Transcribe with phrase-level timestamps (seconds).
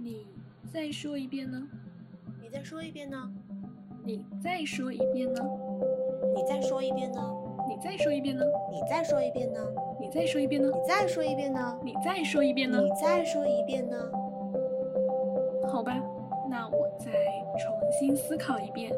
[0.00, 0.24] 你
[0.72, 1.60] 再说一遍呢？
[2.40, 3.32] 你再说一遍呢？
[4.04, 5.42] 你再说一遍呢？
[6.36, 7.20] 你再说一遍呢？
[7.66, 8.44] 你再说一遍呢？
[8.70, 9.60] 你再说一遍呢？
[9.60, 10.70] 你再说一遍呢？
[10.72, 11.80] 你再说一遍呢？
[11.82, 12.80] 你再说一遍呢？
[12.80, 13.96] 你再说一遍呢？
[15.68, 16.00] 好吧，
[16.48, 17.10] 那我再
[17.58, 18.92] 重新思考一遍。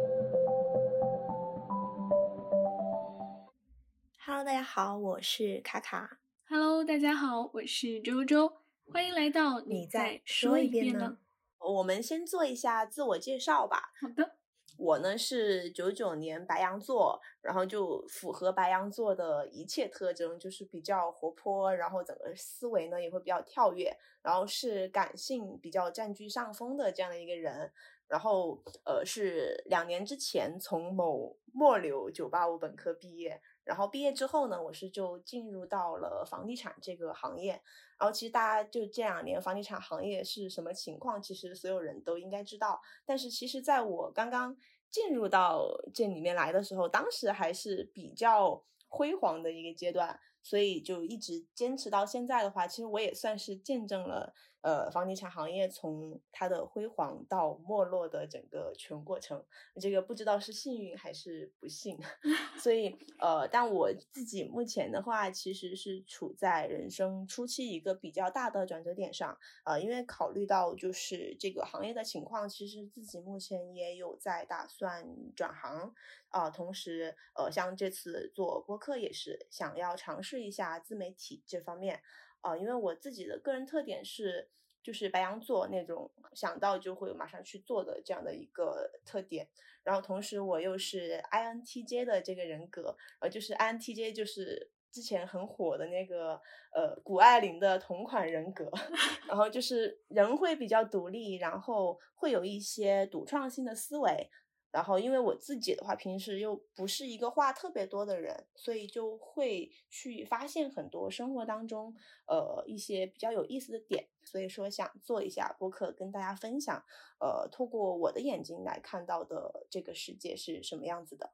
[4.26, 6.18] Hello，大家好，我是卡卡。
[6.46, 8.52] Hello，大家好，我是周周，
[8.92, 11.18] 欢迎来到你再再说一一遍呢呢？
[11.58, 13.92] 我们先做一下自我介绍吧。
[14.00, 14.36] 好的，
[14.76, 27.72] 我呢是九九年白羊座，然后就符合白羊座的一切特征，就是比较活泼，然后整个思维呢也会比较跳跃，然后是感性比较占据上风的这样的一个人。
[28.08, 37.52] 然后呃是两年之前从某末流九八五本科毕业，然后毕业之后呢，我是就进入到了房地产这个行业。
[37.96, 42.80] 然后其实大家就这两年房地产行业是什么情况，其实所有人都应该知道。
[43.06, 44.56] 但是其实在我刚刚
[44.90, 59.44] 进入到这里面来的时候，当时还是比较辉煌的一个阶段，所以就一直坚持到现在的话，其实我也算是见证了呃房地产行业从它的辉煌到没落的整个全过程。
[59.80, 61.98] 这个不知道是幸运还是不幸，
[62.58, 69.38] 所 以呃，但我自己目前的话，其实是处在人生初期一个比较大的转折点上。
[69.64, 75.94] 呃，因为考虑到就是这个行业的情况，其实自己目前也有在打算转行
[76.28, 82.00] 啊、同时呃，像这次做播客也是想要尝试一下自媒体这方面
[82.40, 84.50] 啊、因为我自己的个人特点是。
[84.82, 89.46] 就是白羊座那种想到就会马上去做的这样的一个特点，
[89.82, 96.40] 然后同时我又是 INTJ 的这个人格，呃，就是 INTJ 就是之前很火的那个
[96.72, 98.72] 呃谷爱凌的同款人格，
[99.28, 104.30] 然后就是人会比较独立，然后会有一些独创性的思维。
[104.72, 111.94] 然后，因为我自己的话，平时又不是一个话特别多的人，所以就会去发现很多生活当中，
[112.26, 114.08] 呃，一些比较有意思的点。
[114.22, 116.84] 所以说，想做一下播客，跟大家分享，
[117.18, 121.32] 呃，透过我的眼睛来看到的这个世界是什么样子的。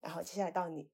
[0.00, 0.90] 然后接下来到你，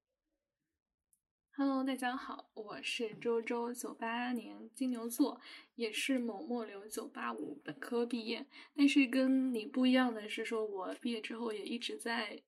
[1.60, 5.40] Hello，大家好，我是周周，九八年金牛座，
[5.74, 8.46] 也是某末流九八五本科毕业。
[8.76, 12.40] 但是跟你不一样的是，说我毕业之后也一直在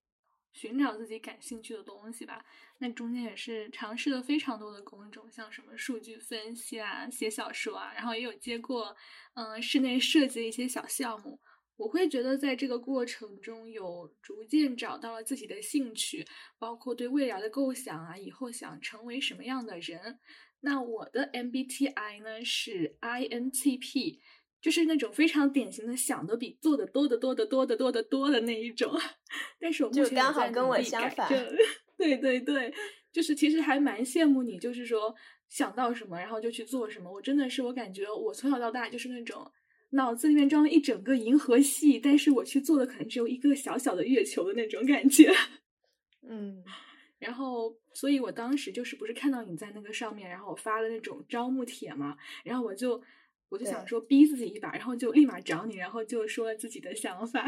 [0.52, 2.44] 寻找自己感兴趣的东西吧。
[2.78, 8.96] 那中间也是尝试了非常多的工种，像什么数据分析啊、写小说啊，然后也有接过
[9.34, 11.40] 嗯、室内设计的一些小项目。
[11.80, 16.26] 我会觉得在这个过程中有逐渐找到了自己的兴趣，
[16.58, 20.18] 包括对未来的构想啊，以后想成为什么样的人。
[20.60, 24.18] 那我的 MBTI 呢是 INTP，
[24.60, 28.92] 就是那种非常典型的想的比做的多得多得多得多得多的那一种。
[29.58, 31.30] 但是我目就前也刚好跟我相反
[31.96, 32.74] 对对对，
[33.10, 35.14] 就是其实还蛮羡慕你，就是说
[35.48, 37.10] 想到什么然后就去做什么。
[37.10, 39.50] 我真的是我感觉我从小到大就是那种。
[39.90, 45.32] 脑子里面装了一整个银河系，但是我去做的可能只有一个小小的月球的那种感觉。
[46.22, 46.62] 嗯，
[47.18, 53.02] 然后，所以我当时就是不是看到你在那个上面，然后我发了那种招募帖嘛，然后我就
[53.48, 57.44] 我就想说逼自己一把，然后就立马找你，然后就说了自己的想法。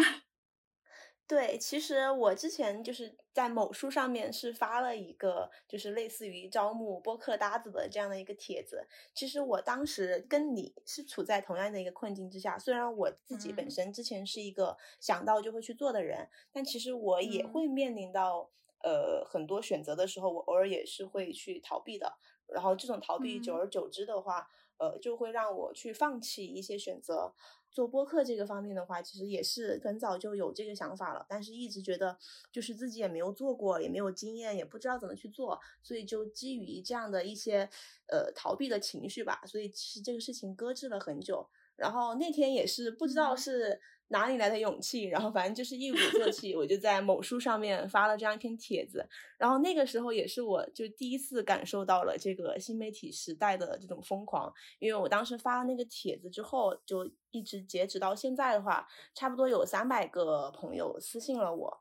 [1.33, 8.87] 对，其实我之前就是在某书上面是发了一个，就是类似于招募播客搭子的这样的一个帖子。
[9.15, 18.51] 其实我当时跟你是处在同样的一个困境之下，虽然我自己本嗯身之前是一个想到就会去做的人，但其实我也嗯会面临到
[18.83, 22.19] 呃很多选择的时候，我偶尔也是会去逃避的。
[22.49, 24.47] 然后这种逃避，久嗯而久之的话，
[24.83, 27.33] 呃，就会让我去放弃一些选择。
[27.71, 32.19] 做播客这个方面的话，其实也是很早就有这个想法了，但是一直觉得
[32.51, 37.71] 就是自己也没有做过，也没有经验，也不知道怎么去做，所以就基于这样的一些
[38.09, 41.49] 呃逃避的情绪吧，所以其实这个事情搁置了很久。
[41.77, 49.09] 然后那天也是不知道是哪里来的勇气，然后反正就是一鼓作气，我就在某书上面发了这样一篇帖子。
[49.39, 61.81] 然后那个时候也是我就第一次感受到了这个新媒体时代的这种疯狂，因为我当时发了那个帖子之后，就一直截止到现在的话，差不多有三百个朋友私信了我。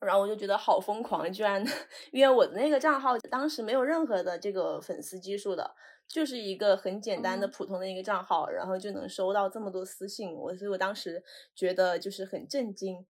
[0.00, 1.60] 然后我就觉得好疯狂，居然
[2.12, 5.74] 因为我的那个账号当时没有任何的这个粉丝基数的，
[6.08, 11.22] 就是一个很简单的嗯普通的一个账号，然后就能收到这么多私信，我所以我当时
[11.54, 13.06] 觉得就是很震惊。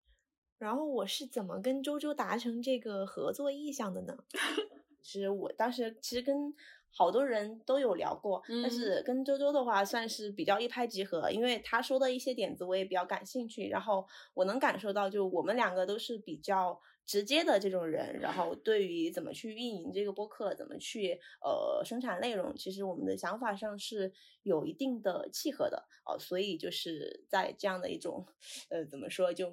[0.59, 4.17] 然后我是怎么跟周周达成这个合作意向的呢？
[5.01, 6.53] 其实我当时其实跟
[6.91, 14.05] 好多人都有聊过，但嗯是跟周周的话算是比较一拍即合，因为他说的一些点子我也比较感兴趣，然后
[14.35, 24.13] 我能感受到，就我们两个都是比较直接的这种人，然后对于怎么去运营这个播客，怎么去呃生产内容，其实我们的想法上是
[24.45, 28.27] 有一定的契合的哦、所以就是在这样的一种
[28.69, 29.51] 呃怎么说就。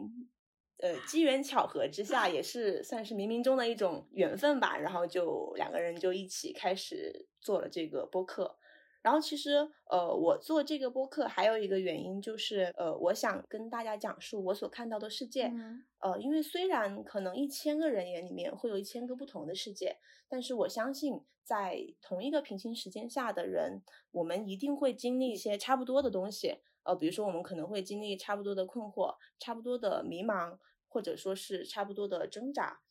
[0.80, 4.78] 呃，机缘巧合之下，也是算是冥冥中的一种缘分吧。
[4.78, 8.58] 然后就两个人就一起开始做了这个播客。
[9.06, 9.52] 然后其实，
[9.88, 15.46] 呃，我做这个播客还有一个原因就是，呃，我想跟大家讲述我所看到的世界。
[15.46, 19.98] 嗯呃，因为虽然可能一千个人眼里面会有一千个不同的世界，
[20.28, 26.56] 但是我相信在同一个平行时间下的人，我们一定会经历一些差不多的东西。
[26.82, 32.82] 呃，比如说我们可能会经历差不多的困惑、差不多的迷茫，或者说是差不多的挣扎。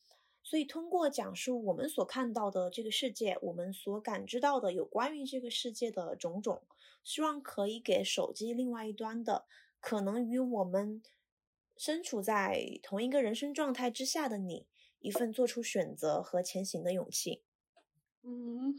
[0.47, 6.63] 所以，通过讲述我们所看到的这个世界，我们所感知到的有关于这个世界的种种，
[7.03, 9.47] 希望可以给手机另外一端的，
[9.81, 11.03] 可能与我们
[11.79, 14.67] 身处在同一个人生状态之下的你，
[15.01, 17.43] 一份做出选择和前行的勇气。
[18.23, 18.79] 嗯，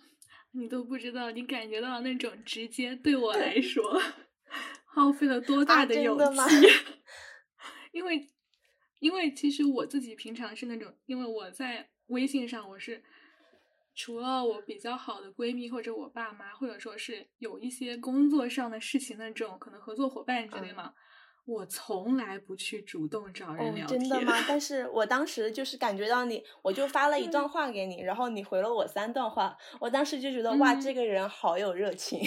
[0.52, 3.84] 你都不知道，你感觉到那种直接，对我来说
[4.86, 6.40] 耗费了多大的勇气。
[7.92, 8.35] 因为，
[9.06, 13.04] 因为其实我自己平常是那种，因为我在微信上我是。
[13.98, 20.94] 除了我比较好的闺蜜或者我爸妈，或者说是有一些工作上的事情的这种可能合作伙伴之类嗯嘛，
[21.46, 23.98] 我从来不去主动找人哦聊，天。
[23.98, 24.34] 真的吗？
[24.50, 32.20] 但是我当时就是感觉到你，我就发了一嗯段话给你，然后你回了我三段话，我当时就觉得哇，嗯这个人好有热情。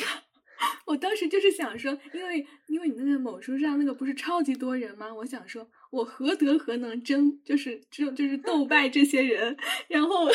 [0.87, 5.13] 我当时就是想说，因为因为你那个某书上那个不是超级多人吗？
[5.15, 9.57] 我想说，我何德何能争，就是这种就是斗败这些人，
[9.89, 10.29] 然后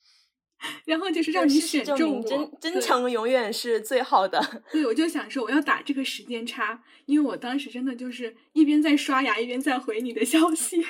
[0.86, 4.62] 然后就是让你选中我，真真诚永远是最好的。
[4.72, 10.84] 对，我就想说我要打这个时间差，因为我当时真的就是一边在刷牙一边在回你的消息。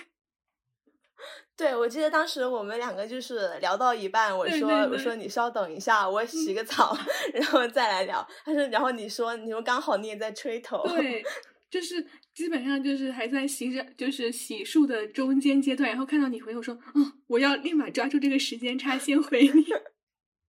[1.58, 6.96] 对，我记得当时我们两个就是聊到一半，我说我说你稍等一下，我洗个澡，
[7.34, 8.24] 然后再来聊。
[8.44, 10.86] 他说，然后你说你说刚好你也在吹头。
[10.86, 11.20] 对，
[11.68, 19.64] 就是基本上就是还在洗着，就是洗漱的中间阶段，然后看到你回我说，嗯，我要立马抓住这个时间差先回你。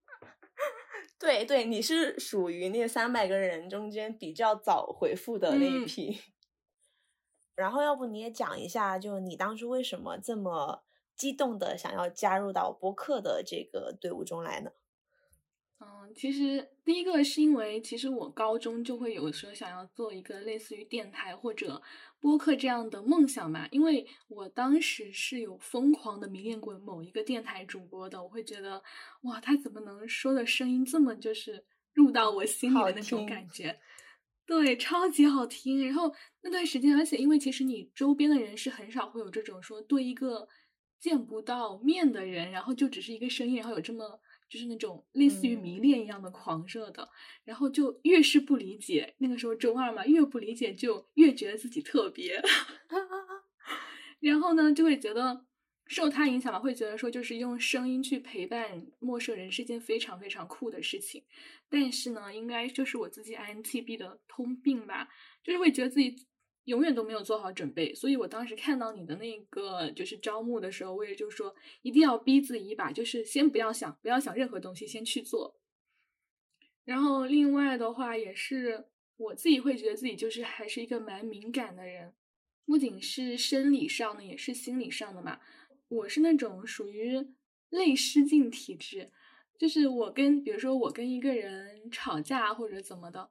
[1.18, 6.20] 对对，你是属于那三百个人中间比较早回复的那一嗯批。
[7.56, 10.84] 然后，要不你也讲一下，就你当初为什么这么
[11.20, 14.70] 激动的想要加入到播客的这个队伍中来呢？
[15.82, 21.82] 嗯，其实第一个是因为，其实我高中就会有说想要做一个类似于电台或者
[22.20, 28.82] 播客这样的梦想嘛，因为我当时是有疯狂的迷恋过某一个电台主播的，我会觉得
[29.22, 33.78] 哇，他怎么能说的声音这么就是入到我心里的那种感觉。
[34.46, 35.86] 对，超级好听。
[35.86, 36.12] 然后
[36.42, 40.48] 那段时间，而且因为其实你周边的人是很少会有这种说对一个
[41.00, 47.08] 见不到面的人，然后就只是一个声音，然后有这么就是那种类似于迷嗯恋一样的狂热的，
[47.44, 52.42] 然后就越是不理解，那个时候中二嘛，越不理解就越觉得自己特别，
[54.20, 55.46] 然后呢就会觉得
[55.86, 61.24] 受他影响吧，会觉得说就是用声音去陪伴陌生人是件非常非常酷的事情。
[61.68, 65.08] 但是呢，应该就是我自己 INTP 的通病吧，
[65.42, 66.14] 就是会觉得自己
[66.70, 67.92] 永远都没有做好准备。
[67.92, 75.60] 所以我当时看到你的那个就是招募的时候，我也就说一定要逼自己一把，就是先不要想，不要想任何东西，先去做。
[76.84, 78.86] 然后另外的话，也是
[79.16, 82.14] 我自己会觉得自己就是还是一个蛮敏感的人，
[82.64, 85.40] 不仅是生理上的，也是心理上的嘛。
[85.88, 87.26] 我是那种属于
[87.68, 89.10] 泪失禁体质，
[89.58, 93.30] 就是我跟比如说我跟一个人吵架或者怎么的，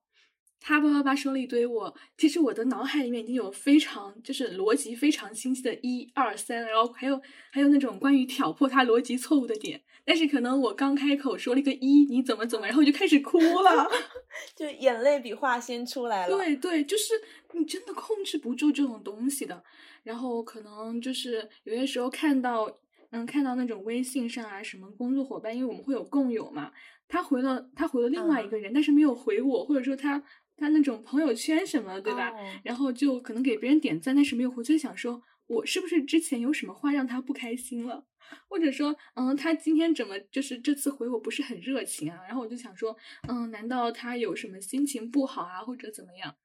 [0.61, 13.89] 他叭叭叭说了一堆我，其实我的脑海里面已经有非常就是逻辑非常清晰的一二三，然后还有还有那种关于挑破他逻辑错误的点，但是可能我刚开口说了一个一，你怎么怎么，然后我就开始哭了。
[14.55, 16.35] 就眼泪比话先出来了。
[16.35, 17.13] 对对，就是
[17.53, 19.63] 你真的控制不住这种东西的。
[20.03, 22.69] 然后可能就是有些时候看到，
[23.11, 26.71] 嗯，看到那种微信上啊，什么工作伙伴，因为我们会有共有嘛，
[27.07, 30.23] 他回了他回了另外一个人，但是没有回我，或者说他
[30.59, 32.29] 他那种朋友圈什么，对吧？
[32.31, 38.05] 哦然后就可能给别人点赞，但是没有回，就想说我是不是之前有什么话让他不开心了？
[38.47, 42.19] 或者说，嗯，他今天怎么就是这次回我不是很热情啊？
[42.27, 42.95] 然后我就想说，
[43.27, 46.35] 嗯，难道他有什么心情不好啊，或者怎么样？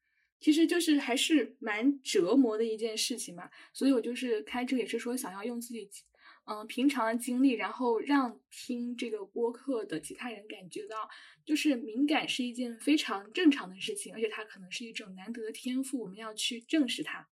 [0.41, 3.51] 其实就是还是蛮折磨的一件事情嘛。
[3.73, 5.89] 所以我就是开车也是说想要用自己
[6.47, 11.09] 嗯平常的经历，然后让听这个播客的其他人感觉到，
[11.45, 17.29] 就是敏感是一件非常正常的事情，而且它可能是一种难得的天赋，我们要去正视它。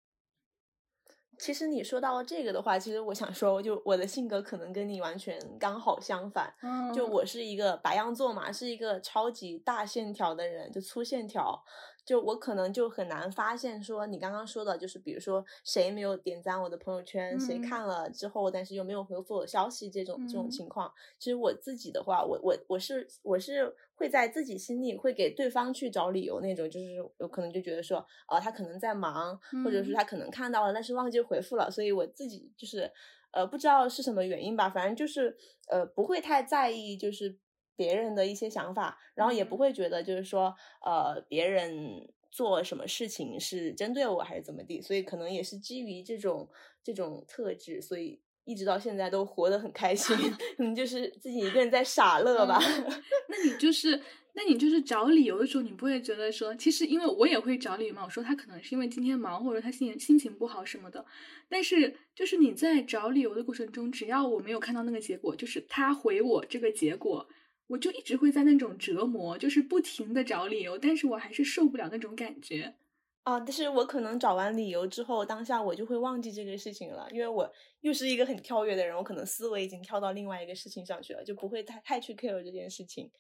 [1.38, 6.54] 其实你说到这个的话，其实我想说，就我的性格可能跟你完全刚好相反。
[6.62, 11.64] 嗯，就我是一个白羊座嘛，是一个超级大线条的人，就粗线条。
[12.04, 20.92] 就我可能就很难发现说你刚刚说的，就是比如说谁没有点赞我的朋友圈，谁看了之后，但是又没有回复我消息这种这种情况。
[21.18, 32.90] 其实我自己的话，我我我是我是会在自己心里会给对方去找理由那种，就是有可能就觉得说，呃，他可能在忙，或者是他可能看到了，但是忘记回复了，所以我自己就是
[33.30, 35.37] 呃不知道是什么原因吧，反正就是
[35.68, 37.38] 呃不会太在意，就是。
[37.76, 46.49] 别人的一些想法，然后也不会觉得就是说，呃，别人做什么事情是针对我还是怎么地，所以可能也是基于这种
[46.83, 50.17] 这种特质，所以一直到现在都活得很开心，
[50.57, 52.59] 可能就是自己一个人在傻乐吧。
[53.29, 54.00] 那你就是，
[54.35, 61.05] 那你就是找理由的时候，你不会觉得说，其实因为我也会找理由嘛，我说他可能是因为今天忙，或者他心情心情不好什么的，
[61.49, 67.29] 但是就是你在找理由的过程中，只要我没有看到那个结果，就是他回我这个结果。
[67.73, 72.75] 我就一直会在那种折磨，就是不停的找理由，但是我还是受不了那种感觉
[73.23, 73.41] 啊。
[73.41, 77.50] 但是我可能找完理由之后，当下我就会忘记这个事情了，因为我
[77.81, 83.11] 又是一个很跳跃的人，我可能思维已经跳到另外一个事情上去了，就不会太太去 care 这件事情。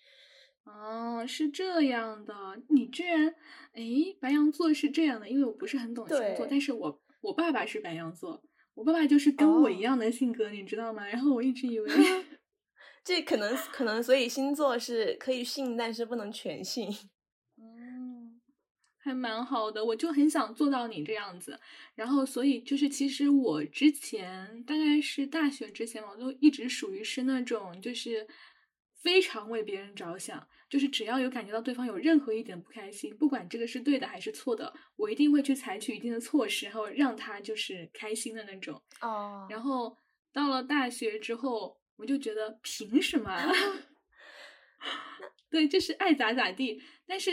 [0.64, 2.34] 哦，是这样的，
[2.68, 3.34] 你居然
[3.72, 3.82] 哎，
[4.20, 8.42] 白羊座是这样的，因为我不是很懂星座，但是我我爸爸是白羊座，
[8.74, 11.08] 我爸爸就是跟我一样的性格，你知道吗？
[11.08, 11.88] 然后我一直以为。
[13.04, 16.88] 这可能可能，所以星座是可以信，但是不能全信。
[17.56, 18.40] 嗯，
[18.96, 21.58] 还蛮好的，我就很想做到你这样子。
[21.96, 28.24] 然后，所以就是，其实我之前大概是大学之前，我都一直属于是那种，就是
[28.94, 38.80] 非常为别人着想，就是只要有感觉到对方有任何一点不开心，不管这个是对的还是错的，我一定会去采取一定的措施，然后让他就是开心的那种。
[39.00, 39.44] 哦。
[39.50, 39.98] 然后
[40.32, 41.81] 到了大学之后。
[41.96, 43.30] 我就觉得凭什么？
[45.50, 46.82] 对，就是爱咋咋地。
[47.06, 47.30] 但是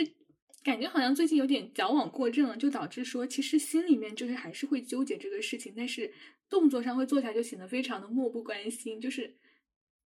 [0.62, 6.12] 感觉好像最近有点矫枉过正了，就导致说，其实心里面就是还是会纠结这个事情，但是
[6.48, 9.38] 动作上会做起来就显得非常的漠不关心，就是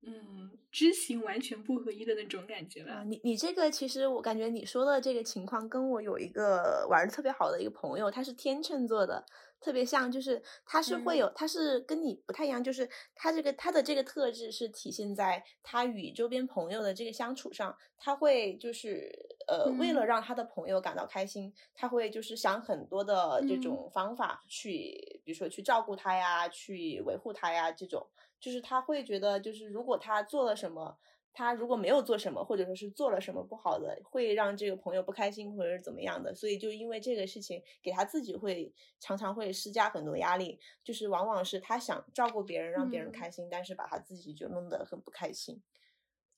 [0.06, 3.04] 嗯，知行完全不合一的那种感觉吧。
[3.04, 9.26] 你你这个其实我感觉你说的这个情况，跟我有一个玩的特别好的一个朋友，他是天秤座的。
[9.64, 19.10] 特别像，就是他是会有，他是跟你不太一样，就是他这个他的这个特质是体现在他与周边朋友的这个相处上，他会就是
[19.48, 28.06] 呃，为了让他的朋友感到开心，他会就是想很多的这种方法去，比如说去照顾他呀，去维护他呀，这种。
[28.40, 30.98] 就是他会觉得，就是如果他做了什么。
[31.34, 45.62] 他如果没有做什么，或者说是做了什么不好的，会让这个朋友不开心，或者是怎么样的，所以就因为这个事情，给他自己会常常会施加很多压力，就是往往是他想照顾别人，让别人开心，但是把他自己就弄得很不开心。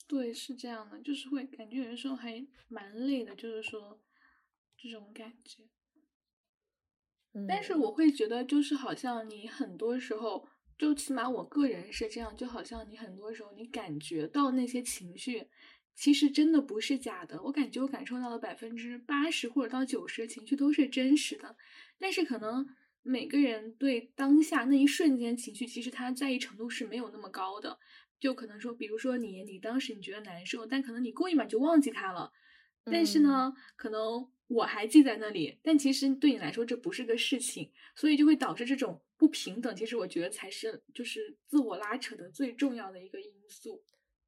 [0.07, 3.99] 对，是这样的，就是会感觉有的时候还蛮累的，就是说
[4.77, 5.63] 这种感觉。
[7.47, 10.47] 但是我会觉得，就是好像你很多时候。
[10.77, 15.47] 就起码我个人是这样，就好像你很多时候你感觉到那些情绪，
[15.95, 17.41] 其实真的不是假的。
[17.43, 21.55] 我感觉我感受到了百分之八十或者到九十的情绪都是真实的，
[21.97, 22.67] 但是可能
[23.03, 27.79] 每个人对当下那一瞬间情绪，其实他在意程度是没有那么高的。
[28.19, 32.31] 就可能说，比如说你，你当时你觉得难受，但可能你过一秒就忘记他了。
[32.85, 39.01] 但是呢，可能我还记在那里，但其实对你来说这不是个事情，所以就会导致这种。
[39.17, 43.83] 不平等，其实我觉得才是就是自我拉扯的最重要的一个因素。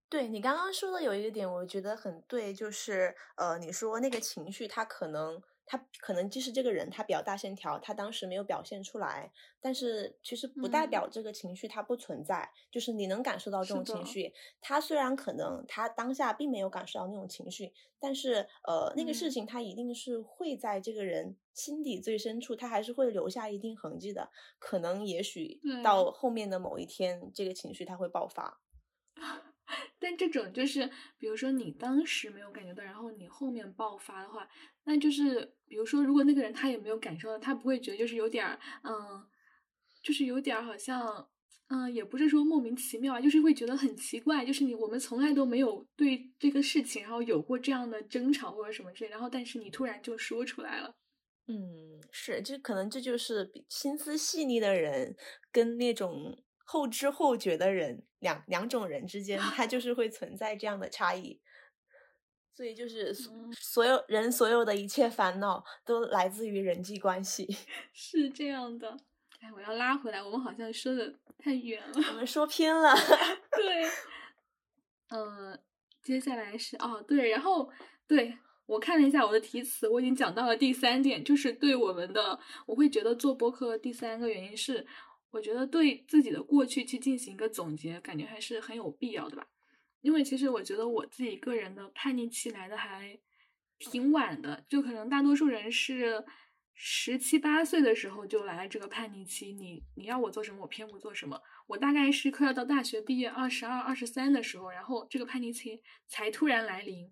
[0.09, 5.41] 对你刚刚说的有一个点，我觉得很对，就是呃，你说那个情绪，他可能。
[5.69, 12.49] 他可能即使这个人他比较大线条，他当时没有表现出来，但是其实不代表这个情绪它不存在。
[12.71, 24.29] 就是你能感受到这种情绪，他虽然可能他当下并没有感受到那种情绪，但是呃那个事情他一定是会在这个人心底最深处，他还是会留下一定痕迹的。
[24.59, 28.61] 可能也许到后面的某一天，这个情绪他会爆发。
[29.99, 34.47] 但这种就是，比如说你当时没有感觉到，然后你后面爆发的话，
[34.85, 39.27] 那就是，比如说如果那个人他也没有感受到，他不会觉得就是有点儿，嗯，
[40.01, 41.27] 就是有点儿好像，
[41.67, 50.95] 嗯，也不是说莫名其妙啊，就是会觉得很奇怪，就是你我们从来都没有对这个事情然后有过这样的争吵或者什么之类，然后但是你突然就说出来了，
[51.47, 55.15] 嗯，是，就可能这就是心思细腻的人
[55.51, 56.37] 跟那种。
[56.69, 61.39] 后知后觉的人，两两种人之间，他 就是会存在这样的差异。
[62.53, 63.13] 所以就是
[63.53, 67.47] 所有人所有的一切烦恼都来自于人际关系，
[67.93, 68.97] 是这样的。
[69.39, 72.93] 哎，我要拉回来，我们好像说的太远了，我们说偏了。
[73.55, 73.85] 对，
[75.09, 75.57] 呃，
[76.01, 77.71] 接下来是哦，对，然后
[78.07, 84.85] 对我看了一下我的题词，我已经讲到了第三点，就是对我们的，我会觉得做播客第三个原因是，
[85.31, 89.47] 我觉得对自己的过去去进行一个总结，感觉还是很有必要的吧。
[90.01, 93.19] 因为其实我觉得我自己个人的叛逆期来的还
[93.77, 96.23] 挺晚的，就可能大多数人是
[96.73, 99.51] 十七八岁的时候就来了这个叛逆期。
[99.53, 101.41] 你你要我做什么，我偏不做什么。
[101.67, 107.11] 我大概是快要到大学毕业二十二、二十三的时候，然后这个叛逆期才突然来临。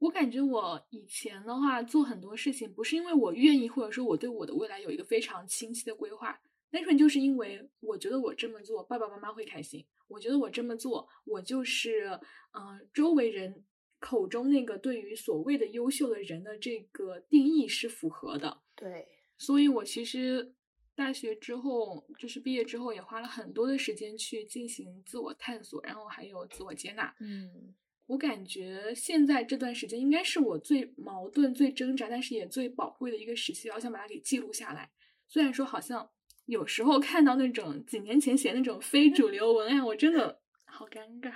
[0.00, 6.38] 我感觉我以前的话做很多事情，不是因为我愿意，或者说我对我的未来有一个非常清晰的规划。
[6.74, 9.86] 单纯就是因为我觉得我这么做，爸爸妈妈会开心。
[10.08, 12.18] 我觉得我这么做，我就是，
[12.52, 13.64] 嗯，周围人
[14.00, 18.60] 口中那个对于所谓的优秀的人的这个定义是符合的。
[18.74, 19.06] 对，
[19.38, 20.52] 所以我其实
[20.96, 27.14] 大学之后，就是毕业之后，也花了很多的时间去进行自我探索，然后还有自我接纳。
[27.20, 27.72] 嗯，
[28.06, 34.90] 我感觉现在这段时间应该是我最矛盾、最挣扎，但是也最宝贵的一个时期，我想把它给记录下来。
[35.28, 36.10] 虽然说好像。
[36.46, 41.32] 有时候看到那种几年前写那种非主流文案，我真的好尴尬。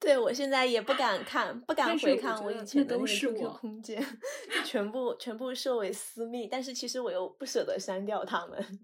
[0.00, 4.04] 对我现在也不敢看，不敢回看我以前的那个 QQ 空间，
[4.64, 6.48] 全部全部设为私密。
[6.48, 8.80] 但是其实我又不舍得删掉它们。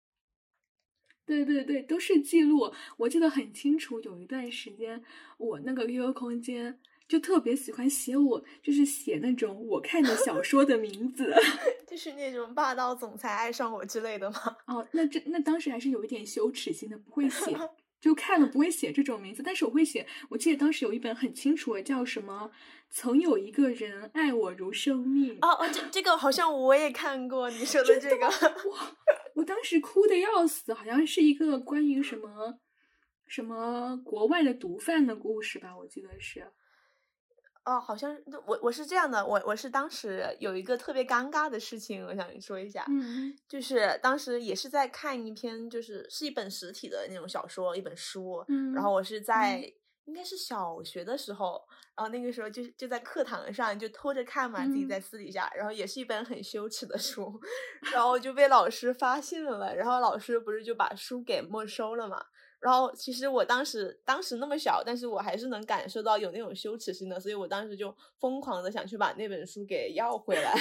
[1.26, 2.72] 对对对，都是记录。
[2.96, 5.04] 我记得很清楚，有一段时间
[5.36, 6.80] 我那个 QQ 空间。
[7.06, 11.34] 就特别喜欢写我，就是写那种我看的小说的名字，
[11.86, 14.38] 就是那种霸道总裁爱上我之类的吗？
[14.66, 17.54] 哦，那这那当时还是有一点羞耻心的，不会写，
[18.00, 20.06] 就看了不会写这种名字，但是我会写。
[20.30, 22.50] 我记得当时有一本很清楚的，叫什么？
[22.90, 25.36] 曾有一个人爱我如生命。
[25.42, 28.26] 哦哦，这这个好像我也看过你说的这个。
[28.26, 28.96] 哇，
[29.34, 32.60] 我当时哭的要死，好像是一个关于什么
[33.26, 36.46] 什么国外的毒贩的故事吧，我记得是。
[37.64, 38.14] 哦，好像
[38.46, 49.60] 我我是这样的，我我是当时有一个特别尴尬的事情，我想说一下，嗯，就是当时也是在看一篇，就是是一本实体的那种小说，一本书，嗯，然后我是在
[50.04, 51.62] 应该是小学的时候，
[51.96, 57.40] 然后那个时候就就在课堂上就偷着看嘛，自己在私底下，然后也是一本很羞耻的书，
[57.94, 62.22] 然后就被老师发现了，然后老师不是就把书给没收了嘛。
[62.64, 70.54] 然后其实我当时当时那么小，但是我还是能感受到有那种羞耻心的，所以我当时就疯狂的想去把那本书给要回来。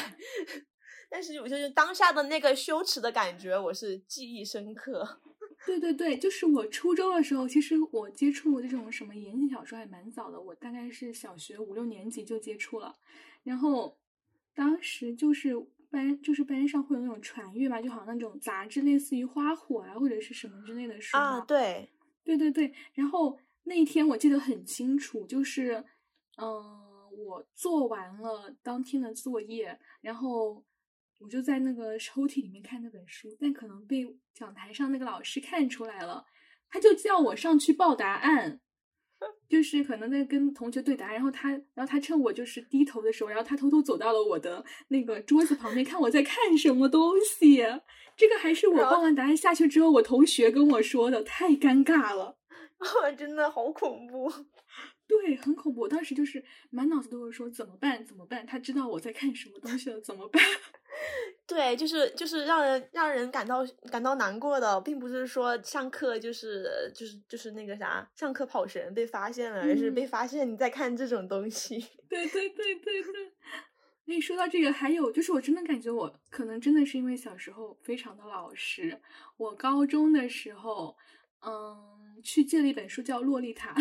[1.10, 5.22] 但是我就是当下的那个羞耻的感觉，我是记忆深刻。
[5.66, 12.98] 对对对，就是我初中的时候，其实我接触这种什么言情小说还蛮早的，我大概是小学五六年级就接触了。
[13.44, 13.98] 然后
[14.54, 15.56] 当时就是
[15.90, 21.90] 班就是班上会有那种传阅嘛，就好像那种杂志，类似于花火啊或者是什么之类的书啊，对。
[22.24, 25.84] 对对对，然后那一天我记得很清楚，就是，
[26.38, 26.48] 嗯，
[27.26, 30.64] 我做完了当天的作业，然后
[31.20, 36.26] 我就在那个抽屉里面看那本书，但可能被讲台上那个老师看出来了，
[36.70, 38.60] 他就叫我上去报答案，
[39.54, 47.64] 就是可能在跟同学对答，然后他，然后他趁我就是低头的时候，然后他偷偷走到了我的那个桌子旁边，看我在看什么东西。
[48.18, 52.36] 这个还是我报完答案下去之后，我同学跟我说的，太尴尬了，
[53.16, 54.32] 真的好恐怖，
[55.08, 55.88] 对，很恐怖。
[55.88, 58.06] 当时就是满脑子都是说怎么办？
[58.06, 58.46] 怎么办？
[58.46, 60.42] 他知道我在看什么东西了，怎么办？
[61.46, 71.78] 对，就是就是让人让人感到感到难过的，并不是说上课就是就是就是那个啥，上课跑神被发现了，而是被发现你在看这种东西。
[72.10, 73.34] 对对对对对。
[74.06, 79.00] 哎，说到这个，还有就是，我真的感觉我可能真的是因为小时候非常的老实。
[79.38, 80.98] 我高中的时候，
[81.46, 83.74] 嗯，去借了一本书叫《洛丽塔》，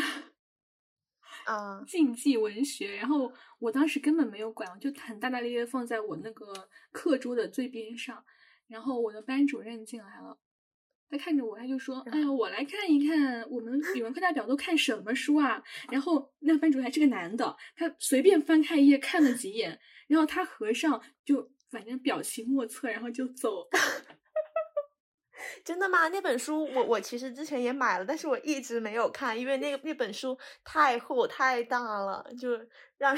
[1.45, 2.97] 啊，禁忌文学。
[2.97, 8.25] 然后我当时根本没有管，我就很大大咧咧放在我那个课桌的最边上。
[8.69, 10.39] 然后我的班主任进来了，
[11.11, 15.63] 他看着我，他就说：“哎呀，我来看一看我们语文课代表都看什么书啊？
[15.93, 19.79] ”然后那班主任还是个男的，他随便翻开一页看了几眼。
[20.09, 23.69] 然后他合上，就反正表情莫测，然后就走。
[25.65, 26.09] 真的吗？
[26.09, 32.51] 那本书我我其实之前也买了，但是我一直没有看，因为那个那本书太厚太大了，就
[32.99, 33.17] 让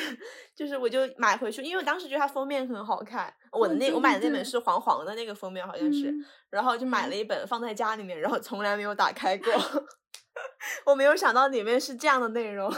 [0.54, 3.32] 就是我就买回去，因为我当时觉得它封面很好看。
[3.52, 6.12] 我的那我买的那本是黄黄的那个封面好像是，
[6.50, 9.52] 然后就买了一本放在家里面，然后从来没有打开过。
[10.86, 12.68] 我没有想到里面是这样的内容。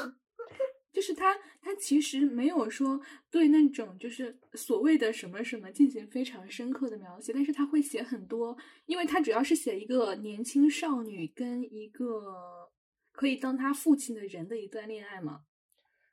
[0.97, 2.99] 就是他，他其实没有说
[3.31, 8.57] 对那种就是所谓的什么什么进行非常深刻的描写，但是他会写很多，
[8.87, 12.33] 因为他主要是写一个年轻少女跟一个
[13.13, 15.43] 可以当他父亲的人的一段恋爱嘛，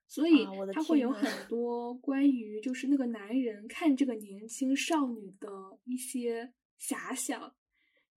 [0.05, 5.47] 所以他会有很多关于就是那个男人看这个年轻少女的
[5.85, 7.55] 一些遐想，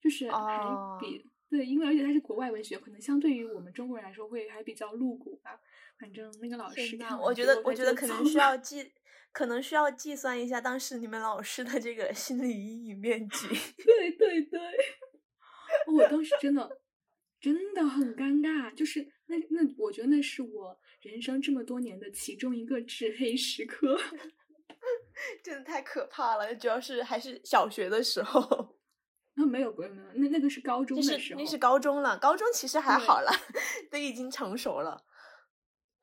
[0.01, 5.61] 就是还比对，因为而且他是国外文学，可能相对于我们中国人来说会还比较露骨吧。
[5.99, 8.93] 反正那个老师，我觉得，我觉得可能需要计，
[9.33, 13.49] 可能需要计算一下当时你们老师的这个心理阴影面积。
[13.83, 14.61] 对对对，
[15.95, 16.81] 我当时真的
[17.41, 23.99] 真的很尴尬，就是那那，我觉得那是我人生这么多年的其中一个至黑时刻，
[25.43, 26.55] 真的太可怕了。
[26.55, 28.77] 主要是还是小学的时候，
[29.35, 33.31] 那没有没有没有，那那个是高中的时候，那是高中了，高中其实还好了，
[33.91, 35.06] 都已经成熟了。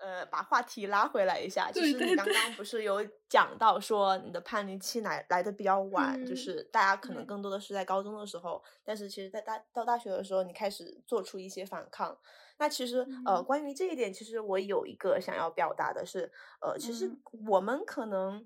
[0.03, 12.17] 呃，把话题拉回来一下，就是你刚刚不是有讲到说你的叛逆期来来的比较晚，就是大家可能更多的是在高中的时候，但是其实，在大到大学的时候，你开始做出一些反抗。
[12.57, 17.09] 那其实，呃，关于这一点，其实我有一个想要表达的是，呃，其实
[17.47, 18.45] 我们可能。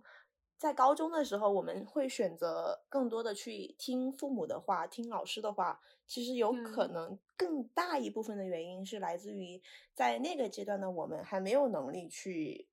[0.58, 5.80] 在高中的时候，我们会选择更多的去听父母的话，听老师的话。
[6.08, 9.62] 其实有可能更大一部分的原因是来自于
[9.94, 12.70] 在那个阶段的我们还没有能力去，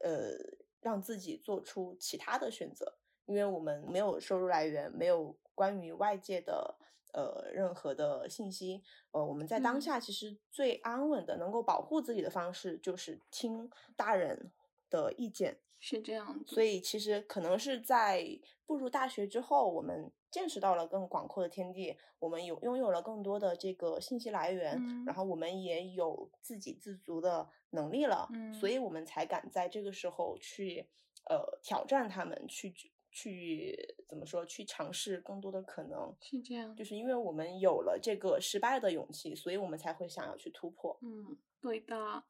[0.00, 0.36] 呃，
[0.82, 6.76] 让自己做出其他的选择，因为我们没有收入来源，没有关于外界的
[7.14, 8.82] 呃任何的信息。
[9.12, 14.52] 呃，我们在当下其实最安稳的、能够保护自己的方式就是听大人
[14.90, 15.58] 的意见。
[15.80, 18.26] 是这样，所以其实可能是在
[18.66, 28.28] 步入大学之后，我们见识到了更广阔的天地，我们有拥有了更多的这个信息来源，然后我们也有自给自足的能力了，
[28.60, 30.86] 所以我们才敢在这个时候去
[31.30, 32.74] 呃挑战他们，去
[33.10, 36.14] 去怎么说，去尝试更多的可能。
[36.20, 40.98] 是这样，就是因为我们有了这个失败的勇气，所以我们才会想要去突破。
[41.02, 42.24] 嗯，对的。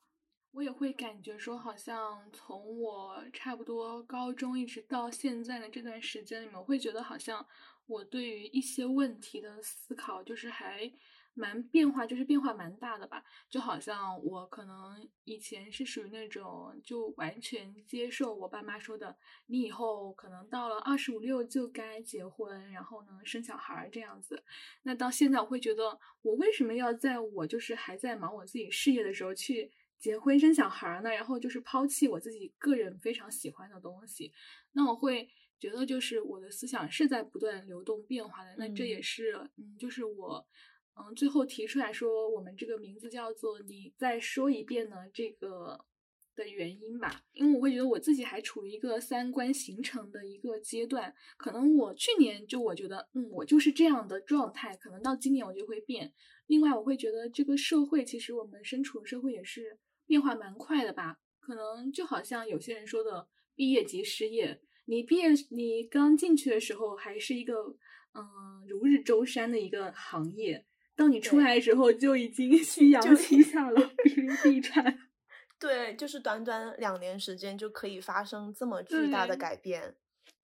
[0.50, 7.46] 我也会感觉说，好像从我差不多高中一直到现在的这段时间里面，我会觉得好像
[7.86, 10.90] 我对于一些问题的思考，就是还
[11.34, 13.22] 蛮变化，就是变化蛮大的吧。
[13.48, 24.42] 就好像我可能以前是属于那种就完全接受我爸妈说的，你以后可能到了二十五六就该结婚，然后呢生小孩这样子。
[24.82, 29.70] 那到现在，我会觉得我为什么要在我就是还在忙我自己事业的时候去。
[29.98, 34.32] 结婚生小孩呢，然后就是抛弃我自己个人非常喜欢的东西，
[34.72, 38.54] 那我会觉得就是我的思想是在不断流动变化的。
[38.56, 40.46] 那这也是嗯，就是我
[40.94, 45.84] 嗯最后提出来说我们这个名字叫做“你再说一遍呢”这个
[46.36, 47.24] 的原因吧。
[47.32, 56.12] 因为我会觉得我自己还处于一个三观形成的一个阶段，可能我去年就我觉得嗯我就是这样的状态，可能到今年我就会变。
[56.46, 59.80] 另外我会觉得这个社会其实我们身处的社会也是。
[60.08, 61.18] 变化蛮快的吧？
[61.38, 64.60] 可能就好像有些人说的“毕业即失业”。
[64.86, 67.76] 你毕业，你刚进去的时候还是一个
[68.14, 70.66] 嗯如日中山的一个行业，
[70.96, 74.98] 到你出来的时候就已经 夕阳西下了，比如地产。
[75.60, 79.94] 对，就是短短两年时间就可以发生这么巨大的改变。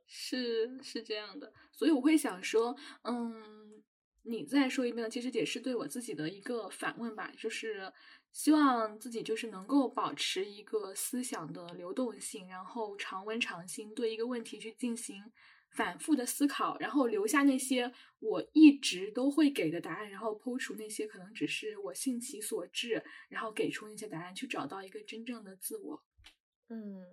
[0.07, 3.83] 是是这样的，所以我会想说，嗯，
[4.25, 7.93] 你再说一遍，其实也是对我自己的一个反问吧，就是。
[8.35, 15.23] 希望自己就是能够保持一个思想的流动性，然后常温常新，对一个问题去进行
[15.71, 26.03] 反复的思考，然后留下那些我一直都会给的答案，然后抛除那些可能只是我兴其所至，然后给出那些答案，去找到一个真正的自我。
[26.71, 27.07] 嗯，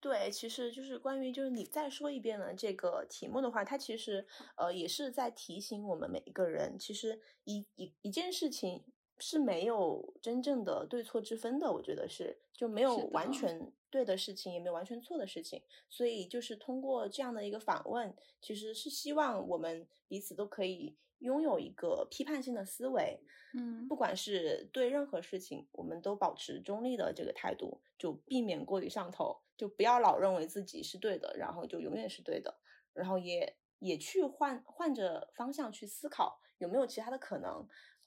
[0.00, 4.26] 对，其实就是关于就是你再说一遍的这个题目的话，它其实
[4.56, 8.82] 呃也是在提醒我们每一个人，其实一一一件事情。
[9.18, 15.62] 是没有真正的对错之分的，我觉得是就没有完全对的事情，也没有完全错的事情。
[15.88, 23.20] 所以就是通过这样的一个访问，其实是希望我们彼此都可以拥有一个批判性的思维。
[23.54, 32.54] 嗯，不管是对任何事情，我们都保持中立的这个态度，就避免过于上头，就不要老认为自己是对的，然后就永远是对的，
[32.92, 37.66] 然后也也去换换着方向去思考，有没有其他的可能？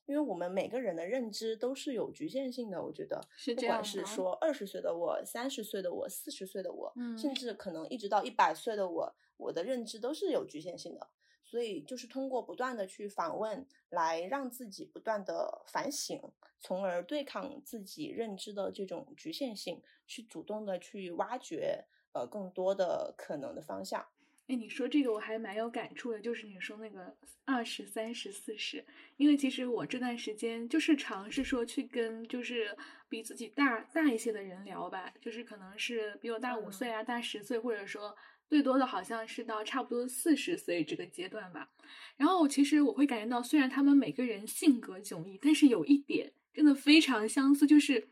[0.10, 11.08] 因为我们每个人的认知都是有局限性的，我觉得，是不管是说二十岁的我、三十岁的我、四十岁的我，嗯，甚至可能一直到一百岁的我，我的认知都是有局限性的。
[11.46, 16.20] 所以，就是通过不断的去访问，来让自己不断的反省，
[16.60, 24.08] 从而对抗自己认知的这种局限性，去主动的去挖掘呃更多的可能的方向。
[24.50, 28.84] 哎，你说这个我还蛮有感触的，就是你说那个二十三十四十，
[29.16, 32.76] 因为其实我这段时间就是尝试说去跟就是
[33.08, 41.70] 比自己大大一些的人聊吧，就是可能是比我大五岁啊、大十岁，或者说最多的好像是到差不多四十岁这个阶段吧。
[42.18, 48.10] 然后其实我会感觉到，虽然他们每个人性格迥异，但是有一点真的非常相似，就是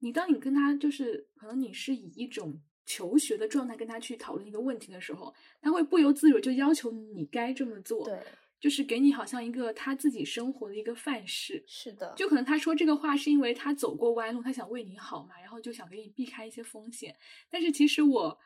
[0.00, 2.60] 你当你跟他就是可能你是以一种。
[2.88, 8.18] 求学的状态跟他去讨论一个问题的时候，他会不由自主就要求你该这么做，对，
[8.58, 11.62] 就是给你好像一个他自己生活的一个范式。
[11.66, 17.14] 是的，就可能他说这个话是因为他走过弯路，他想为你好嘛，然后就想给你避开一些风险。
[17.50, 18.38] 但是其实我。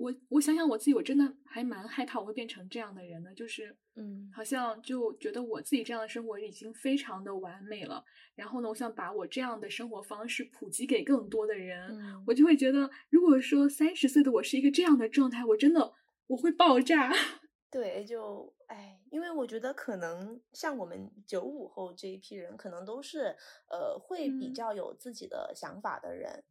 [0.00, 8.02] 我我想想我自己，我真的还蛮害怕我会变成这样的人的，就是嗯，好像就觉得我自己这样的生活已经非常的完美了。
[8.34, 11.94] 然后呢，我想把我这样的生活方式普及给更多的人，
[12.26, 15.92] 我就会觉得，如果说三十岁的我是一个这样的状态，我真的
[16.28, 17.12] 我会爆炸。
[17.70, 23.36] 对，就哎，因为我觉得可能像我们九五后这一批人，可能都是
[23.68, 26.42] 呃会比较有自己的想法的人，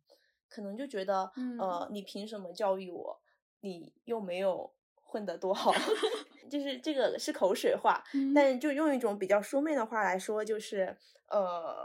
[0.48, 3.20] 可能就觉得呃，你凭什么教育我？
[3.62, 5.74] 你又没有混得多好，
[6.50, 10.96] 就是这个是口水话，但就用一种比较书面的话来说，就是
[11.28, 11.76] 呃，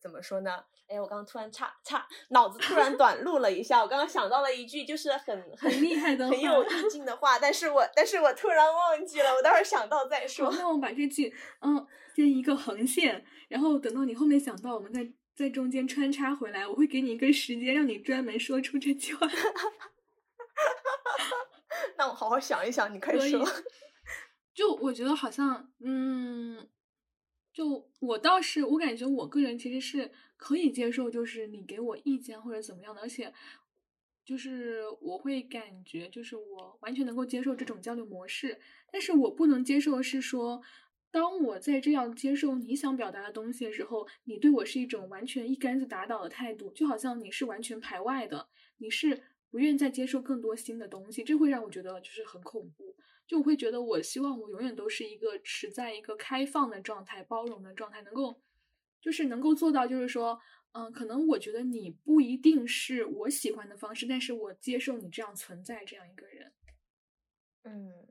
[0.00, 0.64] 怎么说呢？
[0.88, 10.50] 哎，我刚刚突然差差脑子突然短路了一下，我刚刚想到了一句就是很很厉害的、很有意境的话，但是我但是我突然忘记了，我待会儿想到再说。
[10.50, 19.28] 那我把这句嗯建一个横线，然后等到你后面想到，我们再在中间穿插回来，我会给你一个时间，让你专门说出这句话。
[22.00, 23.46] 那我好好想一想，你快说。
[24.54, 26.66] 就我觉得好像，嗯，
[27.52, 33.34] 就我倒是，我感觉我个人其实是可以接受，就是你给我意见或者怎么样的，而且
[34.24, 38.58] 就是我会感觉，就是我完全能够接受这种交流模式。
[38.90, 40.62] 但是我不能接受的是说，
[41.10, 49.22] 当我在这样接受你想表达的东西的时候，你对我是一种完全一竿子打倒的态度，就好像你是完全排外的，你是。
[49.50, 52.94] 不愿再接受更多新的东西，这会让我觉得就是很恐怖。
[53.26, 58.40] 就我会觉得，我希望我永远都是一个持在一个开放的状态、包容的状态，能够
[59.00, 60.40] 就是能够做到，就是说，
[60.72, 66.52] 嗯，可能我觉得你不一定是我喜欢的方式，但是我接受你这样存在这样一个人。
[67.62, 68.08] 嗯，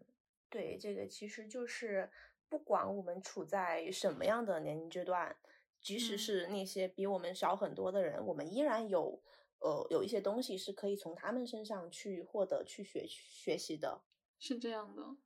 [0.49, 2.09] 对，这个其实就是
[2.47, 5.35] 不管我们处在什么样的年龄阶段，
[5.81, 9.21] 即使是那些比我们小很多的人，我们依然有。
[9.59, 14.01] 呃，有一些东西是可以从他们身上去获得、去学学习的，
[14.39, 15.17] 是这样的。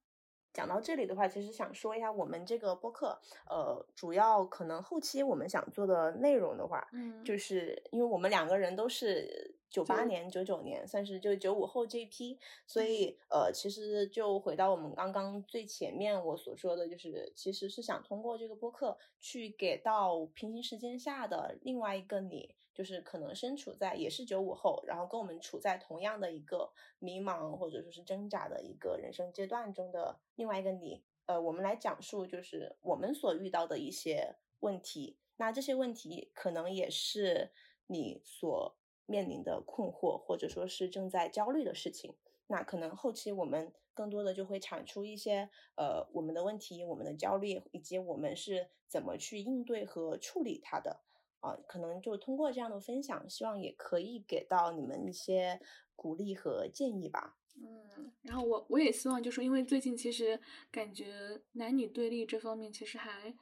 [0.52, 3.20] 讲到这里的话，其实想说一下我们这个播客，
[3.50, 22.54] 呃，主要可能后期我们想做的内容的话，嗯，就是因为我们两个人都是九八年、九九年，算是就九五后这一批，所以呃，其实就回到我们刚刚最前面我所说的，就是其实是想通过这个播客去给到平行时间下的另外一个你。
[22.74, 35.18] 就是可能身处在也是九五后，然后跟我们处在同样的一个迷茫或者说是挣扎的一个人生阶段中的另外一个你，呃，我们来讲述就是我们所遇到的一些问题。
[35.38, 37.52] 那这些问题可能也是
[37.88, 42.16] 你所面临的困惑，或者说是正在焦虑的事情。
[42.48, 51.03] 那可能后期我们更多的就会产出一些呃我们的问题、我们的焦虑，以及我们是怎么去应对和处理它的。
[51.44, 55.60] 啊，可能就通过这样的分享，希望也可以给到你们一些
[55.94, 57.36] 鼓励和建议吧。
[57.58, 60.40] 嗯，然后我我也希望，就是因为最近其实
[60.72, 63.36] 感觉男女对立这方面其实还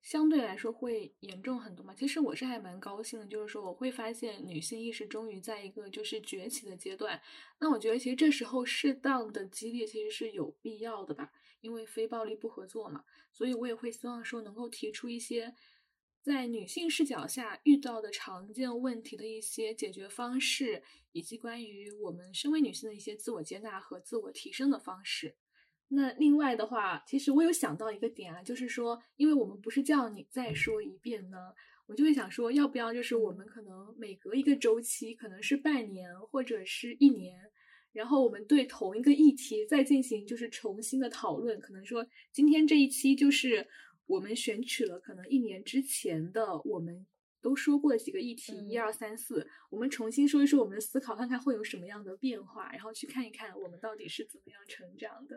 [0.00, 1.92] 相对来说会严重很多嘛。
[1.96, 7.20] 其实我是还蛮高兴的，就是说我会发现女性意识终于在一个就是崛起的阶段。
[7.58, 13.04] 那我觉得其实这时候适当的激烈其实是有必要的吧，因为非暴力不合作嘛。
[13.32, 15.56] 所以我也会希望说能够提出一些。
[16.22, 25.36] 在女性视角下遇到的常见问题的一些解决方式，以及关于我们身为女性的一些自我接纳和自我提升的方式。
[25.90, 31.38] 那另外的话，其实我有想到一个点啊，就是说，因为我们不是叫你再说一遍呢，
[31.86, 37.40] 我就会想说，要不要就是我们可能每隔一个周期，可能是半年或者是一年，
[37.92, 43.66] 然后我们对同一个议题再进行就是重新的讨论，可能说今天这一期就是
[44.08, 47.06] 我们选取了可能一年之前的我们
[47.40, 55.36] 都说过的几个议题，一二三四，我们重新说一说我们的思考，看看会有什么样的变化，然后去看一看我们到底是怎么样成长的。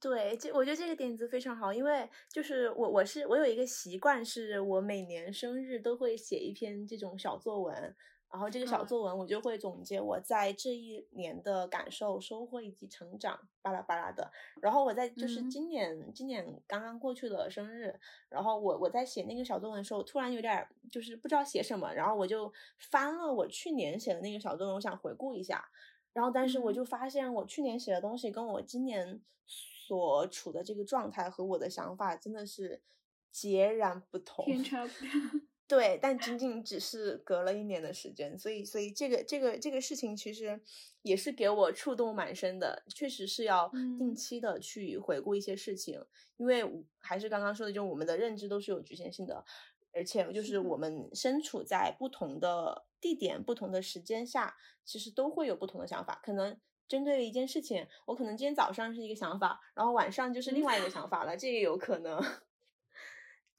[0.00, 7.94] 对，这我觉得这个点子非常好，因为就是我我是我有一个习惯，是我每年生日都会写一篇这种小作文，
[8.30, 14.30] 然后这个小作文我就会总结我在这一年的感受、收获以及成长，巴拉巴拉的。
[14.60, 25.68] 然后我在就是今年今年刚刚过去的生日，然后我我在写那个小作文的时候，突然有点就是不知道写什么，然后我就翻了我去年写的那个小作文，我想回顾一下，
[26.12, 29.20] 然后但是我就发现我去年写的东西跟我今年。
[29.90, 32.80] 所处的这个状态和我的想法真的是
[33.32, 34.92] 截然不同，天差不
[35.70, 40.60] 对，但仅仅只是隔了一年的时间，所以，所以这个这个这个事情其实
[41.02, 42.82] 也是给我触动蛮深的。
[42.92, 46.04] 确实是要定期的去回顾一些事情，
[46.38, 46.64] 因为
[46.98, 49.44] 还是刚刚说的，就我们的认知都是有局限性的，
[49.92, 56.58] 而且就是我们身处在不同的地点、不同的时间下，其实都会有不同的想法，可能。
[56.88, 62.20] 针对一件事情，我可能今天早上是一个想法，然后晚上就是另外一个想法了，这也有可能。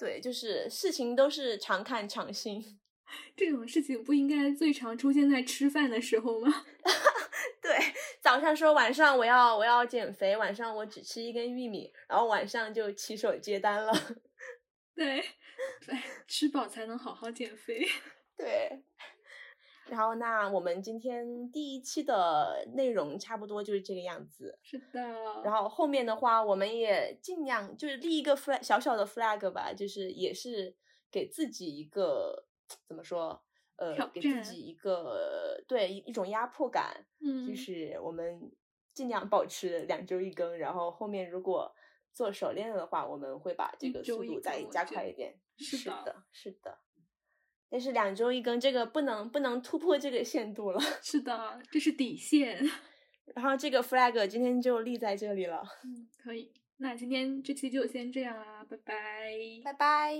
[0.02, 2.80] 对，就是事情都是常看常新。
[3.38, 6.66] 这种事情不应该最常出现在吃饭的时候吗？
[7.62, 7.78] 对，
[8.20, 13.94] 早上说晚上我要我要减肥，晚上我只吃一根玉米，然后晚上就起手接单了。
[14.96, 15.24] 对，
[15.86, 15.96] 对，
[16.28, 17.88] 吃饱才能好好减肥。
[18.36, 18.82] 对。
[19.92, 24.58] 然后，那我们今天第一期的内容差不多就是这个样子。
[24.64, 25.02] 是的。
[25.44, 30.74] 然后后面的话，我们也尽量就是立一个 flag 小小的 flag 吧，就是也是
[31.12, 32.46] 给自己一个
[32.88, 33.44] 怎么说，
[33.76, 37.06] 呃，给自己一个对一种压迫感。
[37.20, 37.46] 嗯。
[37.46, 38.50] 就是我们
[38.94, 41.76] 尽量保持两周一更，然后后面如果
[42.14, 45.38] 做熟练了的话，我们会把这个速度再加快一点。
[45.58, 46.80] 是的，是的。
[47.72, 50.80] 但是两周一更，这个不能不能突破这个限度了。
[51.02, 52.62] 是的，这是底线。
[53.34, 55.64] 然后这个 flag 今天就立在这里了。
[55.86, 56.52] 嗯，可以。
[56.78, 58.94] 那今天这期就先这样啦，拜拜，
[59.64, 60.18] 拜拜。